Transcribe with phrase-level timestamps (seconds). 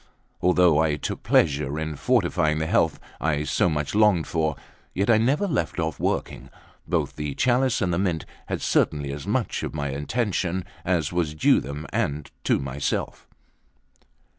[0.41, 4.55] Although I took pleasure in fortifying the health I so much longed for,
[4.95, 6.49] yet I never left off working;
[6.87, 11.35] both the chalice and the Mint had certainly as much of my attention as was
[11.35, 13.27] due to them and to myself.